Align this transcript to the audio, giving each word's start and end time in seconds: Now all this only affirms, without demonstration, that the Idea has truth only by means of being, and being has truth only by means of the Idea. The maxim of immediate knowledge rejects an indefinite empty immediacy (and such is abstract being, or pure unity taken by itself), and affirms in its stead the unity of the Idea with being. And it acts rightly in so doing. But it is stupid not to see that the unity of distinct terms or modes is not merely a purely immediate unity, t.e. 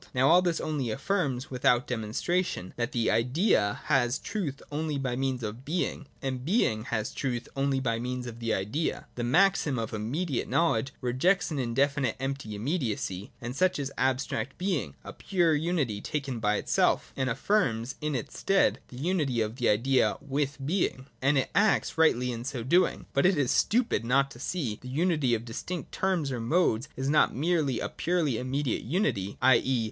Now 0.15 0.29
all 0.29 0.41
this 0.41 0.59
only 0.59 0.89
affirms, 0.89 1.51
without 1.51 1.85
demonstration, 1.85 2.73
that 2.75 2.91
the 2.91 3.11
Idea 3.11 3.81
has 3.83 4.17
truth 4.17 4.59
only 4.71 4.97
by 4.97 5.15
means 5.15 5.43
of 5.43 5.63
being, 5.63 6.07
and 6.23 6.43
being 6.43 6.85
has 6.85 7.13
truth 7.13 7.47
only 7.55 7.79
by 7.79 7.99
means 7.99 8.25
of 8.25 8.39
the 8.39 8.51
Idea. 8.51 9.05
The 9.13 9.23
maxim 9.23 9.77
of 9.77 9.93
immediate 9.93 10.49
knowledge 10.49 10.91
rejects 11.01 11.51
an 11.51 11.59
indefinite 11.59 12.15
empty 12.19 12.55
immediacy 12.55 13.29
(and 13.39 13.55
such 13.55 13.77
is 13.77 13.91
abstract 13.95 14.57
being, 14.57 14.95
or 15.05 15.13
pure 15.13 15.53
unity 15.53 16.01
taken 16.01 16.39
by 16.39 16.55
itself), 16.55 17.13
and 17.15 17.29
affirms 17.29 17.93
in 18.01 18.15
its 18.15 18.39
stead 18.39 18.79
the 18.87 18.97
unity 18.97 19.39
of 19.39 19.57
the 19.57 19.69
Idea 19.69 20.17
with 20.19 20.57
being. 20.65 21.05
And 21.21 21.37
it 21.37 21.51
acts 21.53 21.95
rightly 21.95 22.31
in 22.31 22.43
so 22.43 22.63
doing. 22.63 23.05
But 23.13 23.27
it 23.27 23.37
is 23.37 23.51
stupid 23.51 24.03
not 24.03 24.31
to 24.31 24.39
see 24.39 24.73
that 24.77 24.81
the 24.81 24.89
unity 24.89 25.35
of 25.35 25.45
distinct 25.45 25.91
terms 25.91 26.31
or 26.31 26.39
modes 26.39 26.89
is 26.95 27.07
not 27.07 27.35
merely 27.35 27.79
a 27.79 27.87
purely 27.87 28.39
immediate 28.39 28.83
unity, 28.83 29.37
t.e. 29.39 29.79